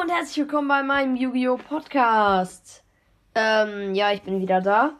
Und 0.00 0.12
herzlich 0.12 0.36
willkommen 0.36 0.68
bei 0.68 0.84
meinem 0.84 1.16
Yu-Gi-Oh! 1.16 1.56
Podcast. 1.56 2.84
Ähm, 3.34 3.96
ja, 3.96 4.12
ich 4.12 4.22
bin 4.22 4.40
wieder 4.40 4.60
da. 4.60 4.92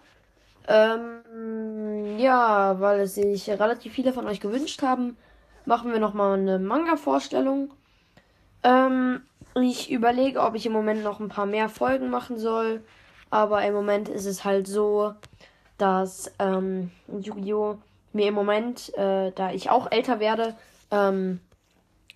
Ähm, 0.66 2.18
ja, 2.18 2.80
weil 2.80 3.00
es 3.00 3.14
sich 3.14 3.48
relativ 3.48 3.92
viele 3.92 4.12
von 4.12 4.26
euch 4.26 4.40
gewünscht 4.40 4.82
haben, 4.82 5.16
machen 5.66 5.92
wir 5.92 6.00
nochmal 6.00 6.36
eine 6.36 6.58
Manga-Vorstellung. 6.58 7.70
Ähm, 8.64 9.20
ich 9.54 9.88
überlege, 9.88 10.40
ob 10.40 10.56
ich 10.56 10.66
im 10.66 10.72
Moment 10.72 11.04
noch 11.04 11.20
ein 11.20 11.28
paar 11.28 11.46
mehr 11.46 11.68
Folgen 11.68 12.10
machen 12.10 12.36
soll. 12.36 12.82
Aber 13.30 13.62
im 13.62 13.74
Moment 13.74 14.08
ist 14.08 14.26
es 14.26 14.44
halt 14.44 14.66
so, 14.66 15.14
dass 15.76 16.32
ähm, 16.40 16.90
Yu-Gi-Oh! 17.06 17.78
mir 18.12 18.26
im 18.26 18.34
Moment, 18.34 18.92
äh, 18.98 19.30
da 19.30 19.52
ich 19.52 19.70
auch 19.70 19.92
älter 19.92 20.18
werde, 20.18 20.56
ähm, 20.90 21.38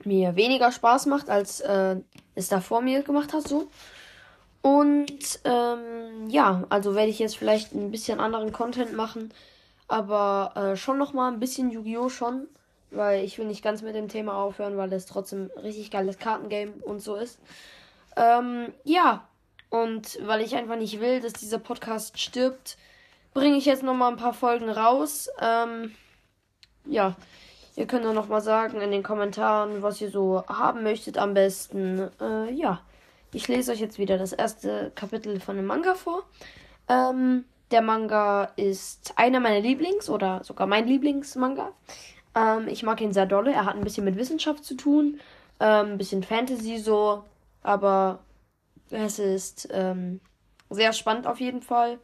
mir 0.06 0.36
weniger 0.36 0.72
Spaß 0.72 1.06
macht, 1.06 1.30
als 1.30 1.60
äh, 1.60 1.96
es 2.34 2.48
da 2.48 2.60
vor 2.60 2.80
mir 2.82 3.02
gemacht 3.02 3.32
hat, 3.32 3.46
so. 3.46 3.68
Und 4.62 5.40
ähm, 5.44 6.28
ja, 6.28 6.64
also 6.68 6.94
werde 6.94 7.10
ich 7.10 7.18
jetzt 7.18 7.36
vielleicht 7.36 7.72
ein 7.72 7.90
bisschen 7.90 8.20
anderen 8.20 8.52
Content 8.52 8.94
machen, 8.94 9.32
aber 9.88 10.52
äh, 10.54 10.76
schon 10.76 10.98
noch 10.98 11.12
mal 11.12 11.32
ein 11.32 11.40
bisschen 11.40 11.70
Yu-Gi-Oh 11.70 12.08
schon, 12.08 12.46
weil 12.90 13.24
ich 13.24 13.38
will 13.38 13.46
nicht 13.46 13.64
ganz 13.64 13.82
mit 13.82 13.96
dem 13.96 14.08
Thema 14.08 14.34
aufhören, 14.34 14.76
weil 14.76 14.92
es 14.92 15.06
trotzdem 15.06 15.50
richtig 15.60 15.90
geiles 15.90 16.18
Kartengame 16.18 16.72
und 16.82 17.00
so 17.00 17.16
ist. 17.16 17.40
Ähm, 18.16 18.72
ja, 18.84 19.26
und 19.68 20.18
weil 20.26 20.42
ich 20.42 20.54
einfach 20.54 20.76
nicht 20.76 21.00
will, 21.00 21.20
dass 21.20 21.32
dieser 21.32 21.58
Podcast 21.58 22.20
stirbt, 22.20 22.76
bringe 23.34 23.56
ich 23.56 23.64
jetzt 23.64 23.82
noch 23.82 23.94
mal 23.94 24.10
ein 24.10 24.16
paar 24.16 24.34
Folgen 24.34 24.68
raus. 24.68 25.28
Ähm, 25.40 25.92
ja, 26.84 27.16
ihr 27.76 27.86
könnt 27.86 28.06
auch 28.06 28.14
noch 28.14 28.28
mal 28.28 28.40
sagen 28.40 28.80
in 28.80 28.90
den 28.90 29.02
Kommentaren, 29.02 29.82
was 29.82 30.00
ihr 30.00 30.10
so 30.10 30.44
haben 30.46 30.82
möchtet 30.82 31.18
am 31.18 31.34
besten. 31.34 32.10
Äh, 32.20 32.52
ja, 32.52 32.80
ich 33.32 33.48
lese 33.48 33.72
euch 33.72 33.80
jetzt 33.80 33.98
wieder 33.98 34.18
das 34.18 34.32
erste 34.32 34.92
Kapitel 34.94 35.40
von 35.40 35.56
dem 35.56 35.66
Manga 35.66 35.94
vor. 35.94 36.24
Ähm, 36.88 37.44
der 37.70 37.82
Manga 37.82 38.50
ist 38.56 39.14
einer 39.16 39.40
meiner 39.40 39.60
Lieblings- 39.60 40.10
oder 40.10 40.44
sogar 40.44 40.66
mein 40.66 40.86
Lieblingsmanga. 40.86 41.72
Ähm, 42.34 42.68
ich 42.68 42.82
mag 42.82 43.00
ihn 43.00 43.12
sehr 43.12 43.26
dolle. 43.26 43.52
Er 43.52 43.64
hat 43.64 43.76
ein 43.76 43.84
bisschen 43.84 44.04
mit 44.04 44.16
Wissenschaft 44.16 44.64
zu 44.64 44.74
tun, 44.74 45.20
ähm, 45.60 45.92
ein 45.92 45.98
bisschen 45.98 46.22
Fantasy 46.22 46.78
so, 46.78 47.24
aber 47.62 48.20
es 48.90 49.18
ist 49.18 49.68
ähm, 49.72 50.20
sehr 50.68 50.92
spannend 50.92 51.26
auf 51.26 51.40
jeden 51.40 51.62
Fall. 51.62 51.98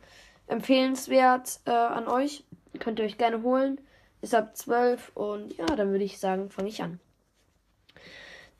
Empfehlenswert 0.47 1.61
äh, 1.67 1.71
an 1.71 2.09
euch. 2.09 2.45
Könnt 2.79 2.99
ihr 2.99 3.05
euch 3.05 3.19
gerne 3.19 3.43
holen. 3.43 3.81
Ist 4.21 4.35
ab 4.35 4.57
12 4.57 5.13
und 5.15 5.57
ja, 5.57 5.67
dann 5.67 5.91
würde 5.91 6.05
ich 6.05 6.19
sagen, 6.19 6.51
fange 6.51 6.69
ich 6.69 6.83
an. 6.83 7.01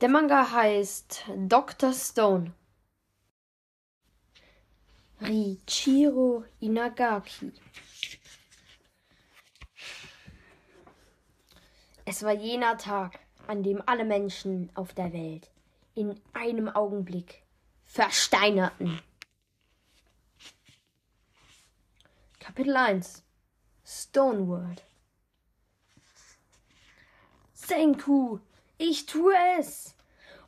Der 0.01 0.09
Manga 0.09 0.51
heißt 0.51 1.25
Dr. 1.35 1.93
Stone. 1.93 2.53
Riichiro 5.21 6.45
Inagaki. 6.61 7.51
Es 12.05 12.23
war 12.23 12.33
jener 12.33 12.77
Tag, 12.77 13.19
an 13.47 13.61
dem 13.61 13.83
alle 13.85 14.05
Menschen 14.05 14.71
auf 14.75 14.93
der 14.93 15.11
Welt 15.11 15.51
in 15.95 16.19
einem 16.33 16.69
Augenblick 16.69 17.43
versteinerten. 17.83 19.01
Kapitel 22.39 22.75
1 22.77 23.23
Stone 23.83 24.47
World 24.47 24.88
Senku, 27.69 28.39
ich 28.79 29.05
tue 29.05 29.35
es. 29.59 29.93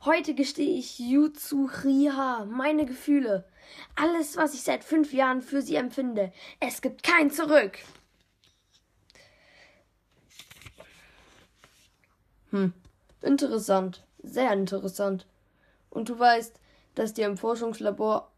Heute 0.04 0.34
gestehe 0.34 0.76
ich 0.76 0.98
Yutsuhriha 0.98 2.46
meine 2.46 2.84
Gefühle. 2.84 3.44
Alles, 3.94 4.36
was 4.36 4.54
ich 4.54 4.62
seit 4.62 4.82
fünf 4.82 5.12
Jahren 5.12 5.40
für 5.40 5.62
sie 5.62 5.76
empfinde. 5.76 6.32
Es 6.58 6.82
gibt 6.82 7.04
kein 7.04 7.30
Zurück. 7.30 7.78
Hm, 12.50 12.72
interessant. 13.20 14.04
Sehr 14.24 14.52
interessant. 14.52 15.28
Und 15.90 16.08
du 16.08 16.18
weißt, 16.18 16.58
dass 16.96 17.14
dir 17.14 17.26
im 17.26 17.36
Forschungslabor, 17.36 18.32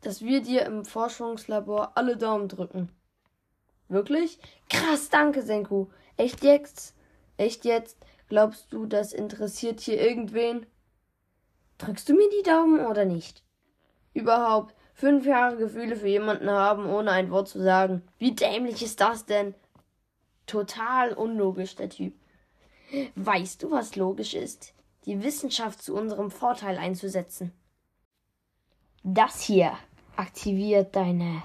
dass 0.00 0.22
wir 0.22 0.42
dir 0.42 0.66
im 0.66 0.84
Forschungslabor 0.84 1.92
alle 1.96 2.16
Daumen 2.16 2.48
drücken. 2.48 2.90
Wirklich? 3.88 4.40
Krass, 4.68 5.08
danke, 5.08 5.42
Senku. 5.42 5.86
Echt 6.16 6.42
jetzt? 6.42 6.94
Echt 7.36 7.64
jetzt? 7.64 7.96
Glaubst 8.34 8.72
du, 8.72 8.84
das 8.86 9.12
interessiert 9.12 9.78
hier 9.78 10.00
irgendwen? 10.00 10.66
Drückst 11.78 12.08
du 12.08 12.14
mir 12.14 12.28
die 12.30 12.42
Daumen 12.42 12.84
oder 12.84 13.04
nicht? 13.04 13.44
Überhaupt 14.12 14.74
fünf 14.92 15.24
Jahre 15.24 15.56
Gefühle 15.56 15.94
für 15.94 16.08
jemanden 16.08 16.50
haben, 16.50 16.86
ohne 16.86 17.12
ein 17.12 17.30
Wort 17.30 17.46
zu 17.46 17.62
sagen. 17.62 18.02
Wie 18.18 18.32
dämlich 18.32 18.82
ist 18.82 19.00
das 19.00 19.24
denn? 19.24 19.54
Total 20.46 21.12
unlogisch, 21.12 21.76
der 21.76 21.90
Typ. 21.90 22.12
Weißt 23.14 23.62
du, 23.62 23.70
was 23.70 23.94
logisch 23.94 24.34
ist? 24.34 24.74
Die 25.06 25.22
Wissenschaft 25.22 25.80
zu 25.80 25.94
unserem 25.94 26.32
Vorteil 26.32 26.76
einzusetzen. 26.76 27.52
Das 29.04 29.42
hier 29.42 29.74
aktiviert 30.16 30.96
deine 30.96 31.44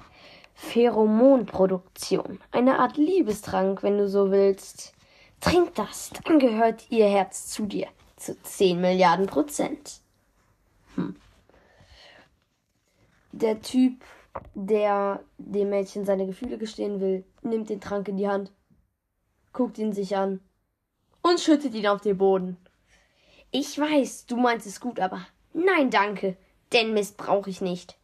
Pheromonproduktion. 0.56 2.40
Eine 2.52 2.80
Art 2.80 2.98
Liebestrank, 2.98 3.84
wenn 3.84 4.00
du 4.00 4.08
so 4.08 4.32
willst. 4.32 4.96
Trink 5.40 5.76
das, 5.76 6.12
dann 6.24 6.40
gehört 6.40 6.90
ihr 6.90 7.08
Herz 7.08 7.48
zu 7.48 7.66
dir. 7.66 7.88
Zu 8.18 8.42
10 8.42 8.82
Milliarden 8.82 9.28
Prozent. 9.28 10.02
Hm. 10.96 11.16
Der 13.32 13.62
Typ, 13.62 14.04
der 14.54 15.24
dem 15.38 15.70
Mädchen 15.70 16.06
seine 16.06 16.26
Gefühle 16.26 16.58
gestehen 16.58 17.00
will, 17.00 17.24
nimmt 17.42 17.70
den 17.70 17.80
Trank 17.80 18.08
in 18.10 18.18
die 18.18 18.28
Hand, 18.28 18.52
guckt 19.54 19.78
ihn 19.78 19.94
sich 19.94 20.18
an 20.18 20.42
und 21.22 21.40
schüttet 21.40 21.74
ihn 21.74 21.88
auf 21.88 22.02
den 22.02 22.18
Boden. 22.18 22.58
Ich 23.52 23.80
weiß, 23.80 24.26
du 24.26 24.36
meinst 24.36 24.68
es 24.68 24.80
gut, 24.80 25.00
aber 25.00 25.26
nein, 25.54 25.90
danke, 25.90 26.36
den 26.74 26.94
Mist 26.94 27.18
brauche 27.18 27.50
ich 27.50 27.62
nicht. 27.62 27.98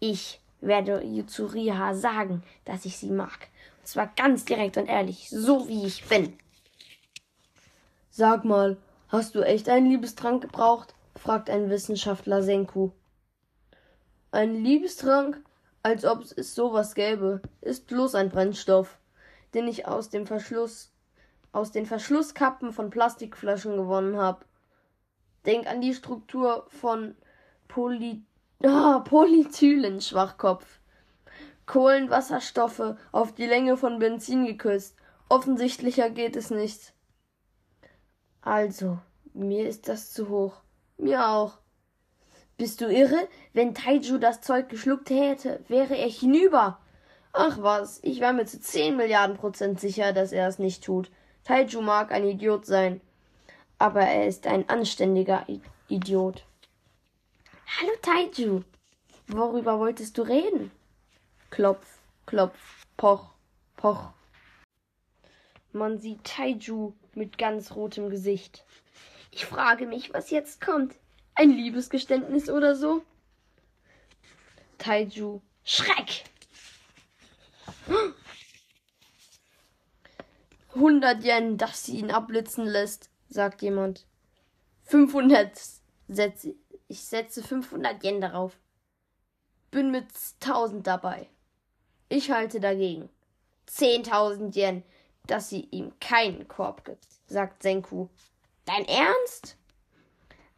Ich 0.00 0.40
werde 0.60 1.04
Yuzuriha 1.04 1.94
sagen, 1.94 2.42
dass 2.64 2.84
ich 2.84 2.96
sie 2.96 3.10
mag. 3.10 3.48
Und 3.80 3.86
zwar 3.86 4.06
ganz 4.16 4.44
direkt 4.44 4.76
und 4.76 4.86
ehrlich, 4.86 5.28
so 5.30 5.68
wie 5.68 5.86
ich 5.86 6.04
bin. 6.06 6.36
Sag 8.18 8.44
mal, 8.44 8.78
hast 9.10 9.36
du 9.36 9.42
echt 9.42 9.68
einen 9.68 9.86
Liebestrank 9.86 10.42
gebraucht? 10.42 10.92
fragt 11.14 11.48
ein 11.48 11.70
Wissenschaftler 11.70 12.42
Senku. 12.42 12.90
Ein 14.32 14.56
Liebestrank? 14.56 15.40
Als 15.84 16.04
ob 16.04 16.22
es 16.22 16.56
sowas 16.56 16.96
gäbe, 16.96 17.40
ist 17.60 17.86
bloß 17.86 18.16
ein 18.16 18.28
Brennstoff, 18.28 18.98
den 19.54 19.68
ich 19.68 19.86
aus 19.86 20.10
dem 20.10 20.26
Verschluss, 20.26 20.90
aus 21.52 21.70
den 21.70 21.86
Verschlusskappen 21.86 22.72
von 22.72 22.90
Plastikflaschen 22.90 23.76
gewonnen 23.76 24.16
habe. 24.16 24.44
Denk 25.46 25.68
an 25.68 25.80
die 25.80 25.94
Struktur 25.94 26.66
von 26.70 27.14
Poly, 27.68 28.24
ah, 28.64 28.98
Polythylen-Schwachkopf. 28.98 30.80
Kohlenwasserstoffe 31.66 32.96
auf 33.12 33.32
die 33.32 33.46
Länge 33.46 33.76
von 33.76 34.00
Benzin 34.00 34.44
geküsst. 34.44 34.96
Offensichtlicher 35.28 36.10
geht 36.10 36.34
es 36.34 36.50
nicht. 36.50 36.94
Also, 38.48 38.98
mir 39.34 39.68
ist 39.68 39.88
das 39.88 40.10
zu 40.14 40.30
hoch. 40.30 40.62
Mir 40.96 41.28
auch. 41.28 41.58
Bist 42.56 42.80
du 42.80 42.86
irre? 42.86 43.28
Wenn 43.52 43.74
Taiju 43.74 44.16
das 44.16 44.40
Zeug 44.40 44.70
geschluckt 44.70 45.10
hätte, 45.10 45.62
wäre 45.68 45.94
er 45.94 46.08
hinüber. 46.08 46.78
Ach 47.34 47.58
was, 47.60 48.00
ich 48.02 48.22
war 48.22 48.32
mir 48.32 48.46
zu 48.46 48.58
zehn 48.58 48.96
Milliarden 48.96 49.36
Prozent 49.36 49.80
sicher, 49.80 50.14
dass 50.14 50.32
er 50.32 50.48
es 50.48 50.58
nicht 50.58 50.82
tut. 50.82 51.10
Taiju 51.44 51.82
mag 51.82 52.10
ein 52.10 52.24
Idiot 52.24 52.64
sein, 52.64 53.02
aber 53.78 54.00
er 54.00 54.26
ist 54.26 54.46
ein 54.46 54.66
anständiger 54.70 55.44
I 55.46 55.60
Idiot. 55.88 56.46
Hallo 57.78 57.92
Taiju, 58.00 58.62
worüber 59.26 59.78
wolltest 59.78 60.16
du 60.16 60.22
reden? 60.22 60.70
Klopf, 61.50 61.98
klopf, 62.24 62.86
poch, 62.96 63.28
poch. 63.76 64.08
Man 65.72 65.98
sieht 65.98 66.24
Taiju 66.24 66.94
mit 67.14 67.38
ganz 67.38 67.74
rotem 67.74 68.10
Gesicht. 68.10 68.64
Ich 69.30 69.46
frage 69.46 69.86
mich, 69.86 70.12
was 70.12 70.30
jetzt 70.30 70.60
kommt. 70.60 70.94
Ein 71.34 71.50
Liebesgeständnis 71.50 72.48
oder 72.48 72.74
so? 72.74 73.02
Taiju. 74.78 75.40
Schreck! 75.64 76.24
100 80.74 81.24
Yen, 81.24 81.58
dass 81.58 81.84
sie 81.84 81.98
ihn 81.98 82.10
abblitzen 82.10 82.66
lässt, 82.66 83.10
sagt 83.28 83.62
jemand. 83.62 84.06
500 84.84 85.50
setze 86.08 86.54
ich 86.90 87.04
setze 87.04 87.42
500 87.42 88.02
Yen 88.02 88.20
darauf. 88.20 88.58
Bin 89.70 89.90
mit 89.90 90.06
1000 90.40 90.86
dabei. 90.86 91.28
Ich 92.08 92.30
halte 92.30 92.60
dagegen. 92.60 93.10
10.000 93.68 94.56
Yen, 94.56 94.82
dass 95.28 95.48
sie 95.48 95.68
ihm 95.70 95.92
keinen 96.00 96.48
Korb 96.48 96.84
gibt, 96.84 97.06
sagt 97.26 97.62
Senku. 97.62 98.08
Dein 98.64 98.84
Ernst? 98.86 99.56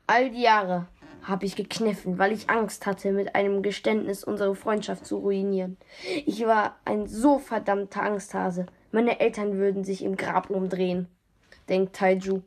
All 0.06 0.31
die 0.31 0.43
Jahre 0.43 0.88
habe 1.22 1.46
ich 1.46 1.55
gekniffen, 1.55 2.19
weil 2.19 2.32
ich 2.32 2.50
Angst 2.50 2.87
hatte, 2.87 3.12
mit 3.12 3.34
einem 3.34 3.62
Geständnis 3.62 4.25
unsere 4.25 4.56
Freundschaft 4.56 5.06
zu 5.06 5.19
ruinieren. 5.19 5.76
Ich 6.26 6.44
war 6.46 6.78
ein 6.84 7.06
so 7.06 7.38
verdammter 7.38 8.02
Angsthase. 8.02 8.67
Meine 8.90 9.20
Eltern 9.20 9.58
würden 9.58 9.84
sich 9.84 10.02
im 10.02 10.17
Grab 10.17 10.50
umdrehen, 10.50 11.08
denkt 11.69 11.94
Taiju. 11.94 12.43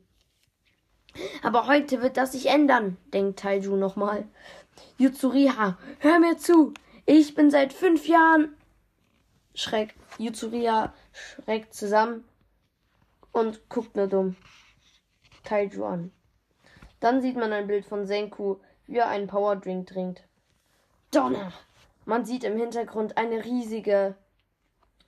Aber 1.43 1.67
heute 1.67 2.01
wird 2.01 2.17
das 2.17 2.31
sich 2.31 2.47
ändern, 2.47 2.97
denkt 3.13 3.39
Taiju 3.39 3.75
nochmal. 3.75 4.25
Yuzuriha, 4.97 5.77
hör 5.99 6.19
mir 6.19 6.37
zu. 6.37 6.73
Ich 7.05 7.35
bin 7.35 7.51
seit 7.51 7.73
fünf 7.73 8.07
Jahren. 8.07 8.55
Schreck. 9.55 9.93
Yuzuriha 10.17 10.93
schreckt 11.11 11.73
zusammen 11.73 12.23
und 13.31 13.67
guckt 13.69 13.95
nur 13.95 14.07
dumm. 14.07 14.35
Taiju 15.43 15.85
an. 15.85 16.11
Dann 16.99 17.21
sieht 17.21 17.35
man 17.35 17.51
ein 17.51 17.67
Bild 17.67 17.85
von 17.85 18.05
Senku, 18.05 18.57
wie 18.87 18.97
er 18.97 19.09
einen 19.09 19.27
Powerdrink 19.27 19.87
trinkt. 19.87 20.23
Donner! 21.11 21.51
Man 22.05 22.25
sieht 22.25 22.43
im 22.43 22.57
Hintergrund 22.57 23.17
eine 23.17 23.43
riesige, 23.45 24.15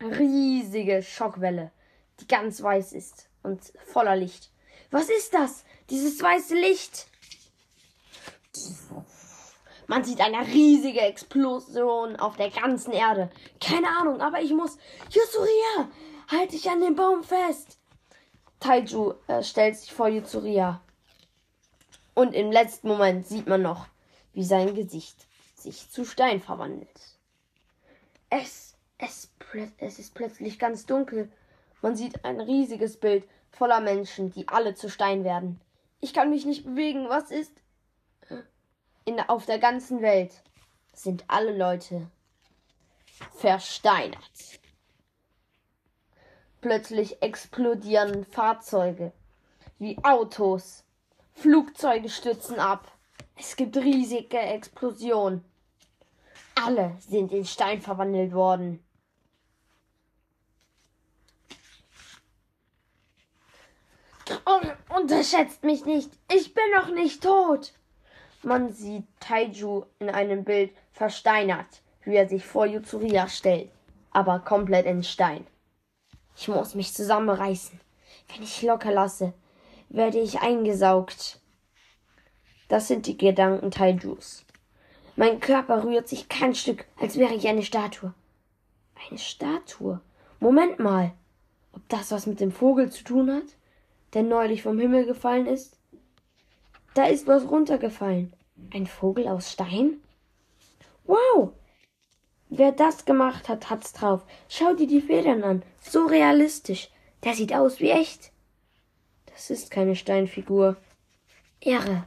riesige 0.01 1.03
Schockwelle, 1.03 1.71
die 2.19 2.27
ganz 2.27 2.61
weiß 2.61 2.93
ist 2.93 3.29
und 3.43 3.73
voller 3.85 4.15
Licht. 4.15 4.51
Was 4.91 5.09
ist 5.09 5.33
das? 5.33 5.65
Dieses 5.89 6.21
weiße 6.21 6.55
Licht! 6.55 7.07
Man 9.87 10.03
sieht 10.03 10.21
eine 10.21 10.45
riesige 10.47 11.01
Explosion 11.01 12.15
auf 12.15 12.37
der 12.37 12.49
ganzen 12.49 12.91
Erde. 12.91 13.29
Keine 13.61 13.87
Ahnung, 13.99 14.21
aber 14.21 14.41
ich 14.41 14.51
muss. 14.51 14.77
Yusuria! 15.11 15.89
Halt 16.29 16.53
dich 16.53 16.69
an 16.69 16.81
den 16.81 16.95
Baum 16.95 17.23
fest! 17.23 17.77
Taiju 18.59 19.13
äh, 19.27 19.43
stellt 19.43 19.77
sich 19.77 19.93
vor 19.93 20.07
Yuzuria. 20.07 20.81
Und 22.15 22.33
im 22.33 22.51
letzten 22.51 22.87
Moment 22.87 23.27
sieht 23.27 23.47
man 23.47 23.61
noch, 23.61 23.87
wie 24.33 24.43
sein 24.43 24.73
Gesicht 24.73 25.27
sich 25.55 25.89
zu 25.91 26.05
Stein 26.05 26.41
verwandelt. 26.41 27.17
Es, 28.29 28.75
es, 28.97 29.29
es 29.77 29.99
ist 29.99 30.15
plötzlich 30.15 30.57
ganz 30.57 30.85
dunkel. 30.85 31.31
Man 31.81 31.95
sieht 31.95 32.25
ein 32.25 32.39
riesiges 32.39 32.97
Bild 32.97 33.27
voller 33.51 33.81
Menschen, 33.81 34.31
die 34.31 34.47
alle 34.47 34.73
zu 34.73 34.89
Stein 34.89 35.23
werden. 35.23 35.61
Ich 36.01 36.13
kann 36.13 36.29
mich 36.29 36.45
nicht 36.45 36.65
bewegen. 36.65 37.09
Was 37.09 37.31
ist? 37.31 37.51
In, 39.05 39.19
auf 39.19 39.45
der 39.45 39.59
ganzen 39.59 40.01
Welt 40.01 40.41
sind 40.93 41.23
alle 41.27 41.55
Leute 41.55 42.09
versteinert. 43.35 44.19
Plötzlich 46.61 47.21
explodieren 47.21 48.25
Fahrzeuge 48.25 49.13
wie 49.77 49.97
Autos, 50.03 50.83
Flugzeuge 51.33 52.09
stürzen 52.09 52.59
ab. 52.59 52.91
Es 53.37 53.55
gibt 53.55 53.77
riesige 53.77 54.39
Explosionen. 54.39 55.45
Alle 56.55 56.97
sind 56.99 57.31
in 57.31 57.45
Stein 57.45 57.81
verwandelt 57.81 58.33
worden. 58.33 58.85
unterschätzt 65.05 65.63
mich 65.63 65.85
nicht. 65.85 66.11
Ich 66.31 66.53
bin 66.53 66.63
noch 66.75 66.89
nicht 66.89 67.21
tot. 67.23 67.73
Man 68.45 68.71
sieht 68.71 69.05
Taiju 69.19 69.85
in 69.97 70.07
einem 70.07 70.43
Bild 70.43 70.69
versteinert, 70.93 71.81
wie 72.03 72.13
er 72.13 72.29
sich 72.29 72.45
vor 72.45 72.67
Yutsuria 72.67 73.27
stellt, 73.27 73.71
aber 74.11 74.37
komplett 74.37 74.85
in 74.85 75.01
Stein. 75.01 75.47
Ich 76.37 76.47
muss 76.47 76.75
mich 76.75 76.93
zusammenreißen. 76.93 77.79
Wenn 78.27 78.43
ich 78.43 78.61
locker 78.61 78.91
lasse, 78.91 79.33
werde 79.89 80.19
ich 80.19 80.41
eingesaugt. 80.41 81.39
Das 82.67 82.87
sind 82.87 83.07
die 83.07 83.17
Gedanken 83.17 83.71
Taijus. 83.71 84.45
Mein 85.15 85.39
Körper 85.39 85.83
rührt 85.83 86.07
sich 86.07 86.29
kein 86.29 86.53
Stück, 86.53 86.85
als 87.01 87.17
wäre 87.17 87.33
ich 87.33 87.47
eine 87.47 87.63
Statue. 87.63 88.13
Eine 89.09 89.17
Statue? 89.17 90.01
Moment 90.39 90.77
mal. 90.77 91.13
Ob 91.73 91.81
das 91.89 92.11
was 92.11 92.27
mit 92.27 92.39
dem 92.39 92.51
Vogel 92.51 92.91
zu 92.91 93.03
tun 93.03 93.31
hat, 93.31 93.57
der 94.13 94.21
neulich 94.21 94.61
vom 94.61 94.77
Himmel 94.77 95.07
gefallen 95.07 95.47
ist? 95.47 95.79
Da 96.93 97.05
ist 97.07 97.27
was 97.27 97.49
runtergefallen. 97.49 98.31
Ein 98.73 98.87
Vogel 98.87 99.27
aus 99.27 99.51
Stein? 99.51 100.01
Wow! 101.05 101.53
Wer 102.49 102.71
das 102.71 103.05
gemacht 103.05 103.49
hat, 103.49 103.69
hat's 103.69 103.93
drauf. 103.93 104.23
Schau 104.49 104.73
dir 104.73 104.87
die 104.87 105.01
Federn 105.01 105.43
an. 105.43 105.63
So 105.81 106.05
realistisch. 106.05 106.89
Der 107.23 107.33
sieht 107.33 107.53
aus 107.53 107.79
wie 107.79 107.89
echt. 107.89 108.31
Das 109.25 109.49
ist 109.49 109.71
keine 109.71 109.95
Steinfigur. 109.95 110.77
Irre. 111.59 112.05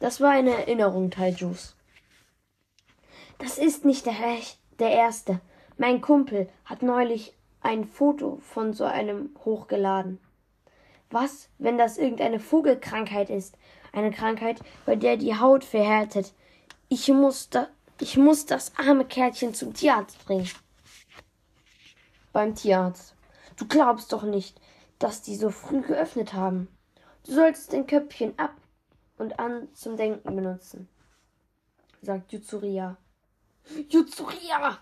Das 0.00 0.20
war 0.20 0.30
eine 0.30 0.52
Erinnerung, 0.52 1.10
Taijus. 1.10 1.76
Das 3.38 3.58
ist 3.58 3.84
nicht 3.84 4.06
der, 4.06 4.14
der 4.78 4.90
erste. 4.90 5.40
Mein 5.76 6.00
Kumpel 6.00 6.48
hat 6.64 6.82
neulich 6.82 7.34
ein 7.60 7.84
Foto 7.84 8.38
von 8.40 8.72
so 8.72 8.84
einem 8.84 9.30
hochgeladen. 9.44 10.18
Was, 11.10 11.48
wenn 11.58 11.76
das 11.76 11.98
irgendeine 11.98 12.40
Vogelkrankheit 12.40 13.30
ist? 13.30 13.58
Eine 13.92 14.10
Krankheit, 14.10 14.60
bei 14.86 14.96
der 14.96 15.16
die 15.16 15.38
Haut 15.38 15.64
verhärtet. 15.64 16.32
Ich 16.88 17.08
muss, 17.08 17.50
da, 17.50 17.68
ich 18.00 18.16
muss 18.16 18.46
das 18.46 18.72
arme 18.76 19.04
Kerlchen 19.04 19.54
zum 19.54 19.74
Tierarzt 19.74 20.24
bringen. 20.24 20.48
Beim 22.32 22.54
Tierarzt. 22.54 23.14
Du 23.56 23.66
glaubst 23.66 24.12
doch 24.12 24.22
nicht, 24.22 24.60
dass 24.98 25.22
die 25.22 25.36
so 25.36 25.50
früh 25.50 25.82
geöffnet 25.82 26.32
haben. 26.32 26.68
Du 27.26 27.34
solltest 27.34 27.72
dein 27.72 27.86
Köpfchen 27.86 28.38
ab 28.38 28.54
und 29.18 29.38
an 29.38 29.68
zum 29.74 29.96
Denken 29.96 30.34
benutzen, 30.34 30.88
sagt 32.00 32.32
Jutsuria. 32.32 32.96
Jutsuria! 33.88 34.78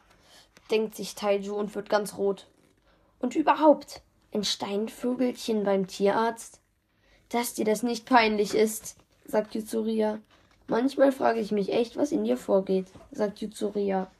denkt 0.70 0.94
sich 0.94 1.14
Taiju 1.14 1.54
und 1.54 1.74
wird 1.74 1.90
ganz 1.90 2.16
rot. 2.16 2.48
Und 3.18 3.34
überhaupt, 3.34 4.02
ein 4.32 4.44
Steinvögelchen 4.44 5.64
beim 5.64 5.86
Tierarzt? 5.86 6.59
Dass 7.30 7.54
dir 7.54 7.64
das 7.64 7.82
nicht 7.82 8.06
peinlich 8.06 8.54
ist, 8.54 8.96
sagt 9.24 9.54
Jutsuria. 9.54 10.20
Manchmal 10.66 11.12
frage 11.12 11.40
ich 11.40 11.52
mich 11.52 11.72
echt, 11.72 11.96
was 11.96 12.12
in 12.12 12.24
dir 12.24 12.36
vorgeht, 12.36 12.86
sagt 13.12 13.40
Jutsuria. 13.40 14.10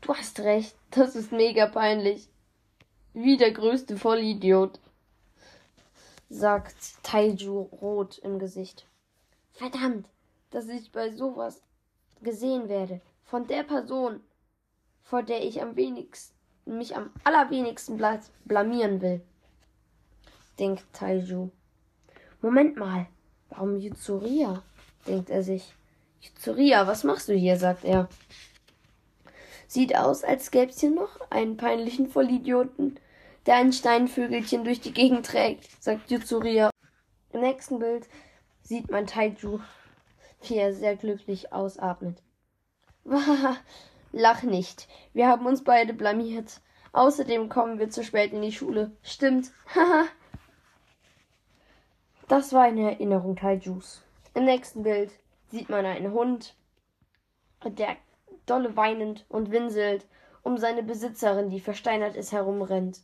Du 0.00 0.14
hast 0.14 0.40
recht, 0.40 0.74
das 0.90 1.14
ist 1.16 1.32
mega 1.32 1.66
peinlich. 1.66 2.28
Wie 3.12 3.36
der 3.36 3.52
größte 3.52 3.96
Vollidiot, 3.96 4.80
sagt 6.28 7.02
Taiju 7.02 7.60
rot 7.60 8.18
im 8.18 8.38
Gesicht. 8.38 8.86
Verdammt, 9.52 10.06
dass 10.50 10.68
ich 10.68 10.92
bei 10.92 11.12
sowas 11.12 11.62
gesehen 12.22 12.68
werde. 12.68 13.00
Von 13.24 13.46
der 13.46 13.62
Person, 13.62 14.20
vor 15.02 15.22
der 15.22 15.44
ich 15.44 15.62
am 15.62 15.76
wenigsten, 15.76 16.34
mich 16.64 16.96
am 16.96 17.10
allerwenigsten 17.22 18.02
blamieren 18.44 19.00
will, 19.00 19.20
denkt 20.58 20.84
Taiju. 20.92 21.50
Moment 22.40 22.76
mal, 22.76 23.06
warum 23.48 23.78
Jutsuria? 23.78 24.62
denkt 25.06 25.30
er 25.30 25.42
sich. 25.42 25.74
Jutsuria, 26.20 26.86
was 26.86 27.04
machst 27.04 27.28
du 27.28 27.34
hier? 27.34 27.56
sagt 27.58 27.84
er. 27.84 28.08
Sieht 29.66 29.96
aus, 29.96 30.24
als 30.24 30.50
gäb's 30.50 30.80
hier 30.80 30.90
noch 30.90 31.20
einen 31.30 31.56
peinlichen 31.56 32.08
Vollidioten, 32.08 32.98
der 33.46 33.56
ein 33.56 33.72
Steinvögelchen 33.72 34.64
durch 34.64 34.80
die 34.80 34.92
Gegend 34.92 35.26
trägt, 35.26 35.82
sagt 35.82 36.10
Jutsuria. 36.10 36.70
Im 37.32 37.40
nächsten 37.40 37.78
Bild 37.78 38.06
sieht 38.62 38.90
man 38.90 39.06
Taiju, 39.06 39.60
wie 40.42 40.56
er 40.56 40.72
sehr 40.72 40.96
glücklich 40.96 41.52
ausatmet. 41.52 42.22
Lach 44.12 44.42
nicht. 44.42 44.88
Wir 45.12 45.28
haben 45.28 45.46
uns 45.46 45.64
beide 45.64 45.92
blamiert. 45.92 46.60
Außerdem 46.92 47.48
kommen 47.48 47.78
wir 47.78 47.90
zu 47.90 48.04
spät 48.04 48.32
in 48.32 48.42
die 48.42 48.52
Schule. 48.52 48.92
Stimmt. 49.02 49.50
Haha. 49.74 50.04
Das 52.28 52.52
war 52.52 52.62
eine 52.62 52.92
Erinnerung 52.92 53.36
Taijus. 53.36 54.02
Im 54.34 54.44
nächsten 54.44 54.82
Bild 54.82 55.10
sieht 55.50 55.68
man 55.68 55.86
einen 55.86 56.12
Hund, 56.12 56.56
der 57.64 57.96
dolle 58.46 58.76
weinend 58.76 59.24
und 59.28 59.50
winselt 59.50 60.06
um 60.42 60.58
seine 60.58 60.82
Besitzerin, 60.82 61.50
die 61.50 61.60
versteinert 61.60 62.16
ist, 62.16 62.32
herumrennt 62.32 63.00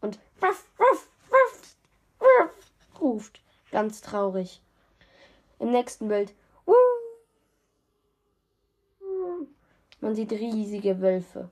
und 0.00 0.18
ruff, 0.42 0.64
ruff, 0.78 1.08
ruff, 1.30 1.76
ruff, 2.20 3.00
ruft, 3.00 3.40
ganz 3.70 4.00
traurig. 4.00 4.60
Im 5.58 5.70
nächsten 5.70 6.08
Bild 6.08 6.34
man 10.04 10.14
sieht 10.14 10.32
riesige 10.32 11.00
Wölfe. 11.00 11.48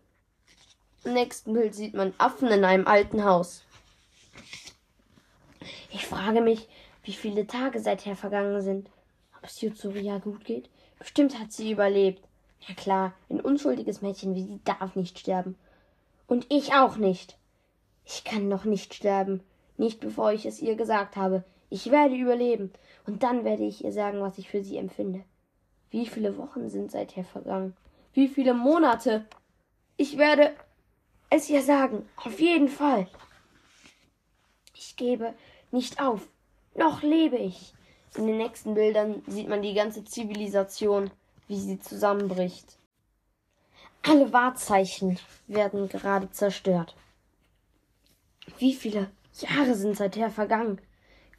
Im 1.05 1.15
nächsten 1.15 1.55
Bild 1.55 1.75
sieht 1.75 1.95
man 1.95 2.13
Affen 2.19 2.49
in 2.49 2.67
einem 2.67 2.87
alten 2.87 3.25
Haus. 3.25 3.65
Ich 5.91 6.07
frage 6.07 6.43
mich, 6.43 6.69
wie 7.03 7.13
viele 7.13 7.47
Tage 7.47 7.81
seither 7.81 8.17
vergangen 8.17 8.61
sind. 8.61 8.91
Ob 9.37 9.45
es 9.45 9.61
Jutsuria 9.61 10.19
gut 10.19 10.45
geht? 10.45 10.71
Bestimmt 10.99 11.39
hat 11.39 11.53
sie 11.53 11.73
überlebt. 11.73 12.23
Ja 12.69 12.75
klar, 12.75 13.13
ein 13.29 13.41
unschuldiges 13.41 14.03
Mädchen 14.03 14.35
wie 14.35 14.43
sie 14.43 14.61
darf 14.65 14.95
nicht 14.95 15.19
sterben. 15.19 15.57
Und 16.27 16.47
ich 16.49 16.75
auch 16.75 16.97
nicht. 16.97 17.37
Ich 18.05 18.25
kann 18.25 18.49
noch 18.49 18.65
nicht 18.65 18.95
sterben. 18.95 19.43
Nicht 19.77 20.01
bevor 20.01 20.33
ich 20.33 20.47
es 20.47 20.61
ihr 20.61 20.77
gesagt 20.77 21.17
habe. 21.17 21.45
Ich 21.71 21.91
werde 21.91 22.15
überleben. 22.15 22.73
Und 23.07 23.23
dann 23.23 23.45
werde 23.45 23.65
ich 23.65 23.85
ihr 23.85 23.93
sagen, 23.93 24.21
was 24.21 24.39
ich 24.39 24.49
für 24.49 24.63
sie 24.63 24.77
empfinde. 24.77 25.25
Wie 25.91 26.07
viele 26.07 26.37
Wochen 26.39 26.69
sind 26.69 26.91
seither 26.91 27.25
vergangen? 27.25 27.77
Wie 28.13 28.29
viele 28.29 28.55
Monate? 28.55 29.27
Ich 29.97 30.19
werde 30.19 30.55
es 31.31 31.51
ihr 31.51 31.63
sagen. 31.63 32.09
Auf 32.17 32.41
jeden 32.41 32.69
Fall. 32.69 33.09
Ich 34.75 34.97
gebe 34.97 35.35
nicht 35.71 36.01
auf. 36.01 36.29
Noch 36.75 37.03
lebe 37.03 37.37
ich. 37.37 37.75
In 38.17 38.27
den 38.27 38.39
nächsten 38.39 38.75
Bildern 38.75 39.23
sieht 39.27 39.49
man 39.49 39.63
die 39.63 39.75
ganze 39.75 40.05
Zivilisation, 40.05 41.11
wie 41.49 41.59
sie 41.59 41.79
zusammenbricht. 41.79 42.79
Alle 44.03 44.33
Wahrzeichen 44.33 45.19
werden 45.47 45.89
gerade 45.89 46.31
zerstört. 46.31 46.95
Wie 48.59 48.75
viele 48.75 49.11
Jahre 49.39 49.75
sind 49.75 49.97
seither 49.97 50.31
vergangen? 50.31 50.81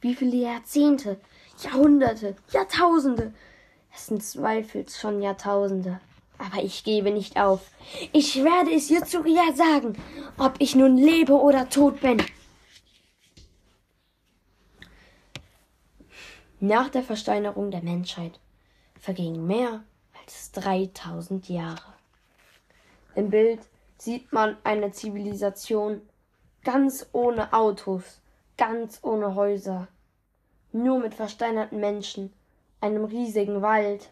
Wie 0.00 0.14
viele 0.14 0.36
Jahrzehnte, 0.36 1.20
Jahrhunderte, 1.62 2.36
Jahrtausende? 2.52 3.34
Es 3.94 4.06
sind 4.06 4.22
zweifels 4.22 4.98
schon 4.98 5.22
Jahrtausende. 5.22 6.00
Aber 6.38 6.62
ich 6.62 6.84
gebe 6.84 7.10
nicht 7.10 7.38
auf. 7.38 7.70
Ich 8.12 8.42
werde 8.42 8.74
es 8.74 8.88
Jutsuria 8.88 9.52
sagen, 9.54 9.96
ob 10.36 10.54
ich 10.58 10.74
nun 10.74 10.96
lebe 10.96 11.34
oder 11.34 11.68
tot 11.68 12.00
bin. 12.00 12.22
Nach 16.66 16.88
der 16.88 17.02
Versteinerung 17.02 17.70
der 17.70 17.82
Menschheit 17.82 18.40
vergingen 18.98 19.46
mehr 19.46 19.84
als 20.18 20.50
3000 20.52 21.50
Jahre. 21.50 21.92
Im 23.14 23.28
Bild 23.28 23.60
sieht 23.98 24.32
man 24.32 24.56
eine 24.64 24.90
Zivilisation 24.90 26.00
ganz 26.64 27.06
ohne 27.12 27.52
Autos, 27.52 28.18
ganz 28.56 29.00
ohne 29.02 29.34
Häuser, 29.34 29.88
nur 30.72 31.00
mit 31.00 31.12
versteinerten 31.12 31.80
Menschen, 31.80 32.32
einem 32.80 33.04
riesigen 33.04 33.60
Wald 33.60 34.10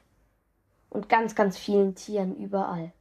und 0.91 1.09
ganz, 1.09 1.35
ganz 1.35 1.57
vielen 1.57 1.95
Tieren 1.95 2.37
überall. 2.37 2.93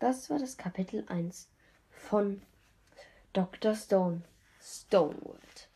Das 0.00 0.28
war 0.28 0.40
das 0.40 0.56
Kapitel 0.56 1.04
1 1.06 1.48
von 1.88 2.42
Dr. 3.32 3.76
Stone, 3.76 4.22
Stoneworld. 4.60 5.71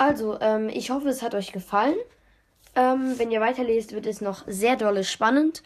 Also, 0.00 0.40
ähm, 0.40 0.70
ich 0.70 0.90
hoffe, 0.90 1.10
es 1.10 1.20
hat 1.20 1.34
euch 1.34 1.52
gefallen. 1.52 1.96
Ähm, 2.74 3.18
wenn 3.18 3.30
ihr 3.30 3.42
weiterlest, 3.42 3.92
wird 3.92 4.06
es 4.06 4.22
noch 4.22 4.44
sehr 4.46 4.76
dolle 4.76 5.04
spannend. 5.04 5.62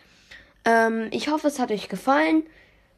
Ähm, 0.64 1.06
ich 1.12 1.28
hoffe, 1.28 1.46
es 1.46 1.60
hat 1.60 1.70
euch 1.70 1.88
gefallen. 1.88 2.42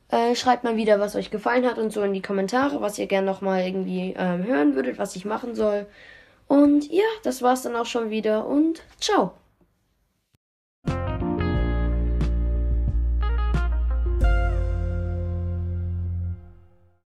Äh, 0.08 0.34
schreibt 0.34 0.64
mal 0.64 0.78
wieder, 0.78 0.98
was 0.98 1.14
euch 1.14 1.30
gefallen 1.30 1.66
hat 1.66 1.76
und 1.76 1.92
so 1.92 2.02
in 2.02 2.14
die 2.14 2.22
Kommentare, 2.22 2.80
was 2.80 2.98
ihr 2.98 3.06
gerne 3.06 3.26
nochmal 3.26 3.66
irgendwie 3.66 4.14
ähm, 4.16 4.46
hören 4.46 4.76
würdet, 4.76 4.96
was 4.98 5.14
ich 5.14 5.26
machen 5.26 5.54
soll. 5.54 5.86
Und 6.48 6.90
ja, 6.90 7.04
das 7.22 7.42
war's 7.42 7.60
dann 7.60 7.76
auch 7.76 7.84
schon 7.84 8.08
wieder 8.08 8.46
und 8.46 8.82
ciao. 8.98 9.34